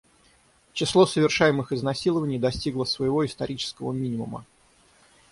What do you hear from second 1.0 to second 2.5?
совершаемых изнасилований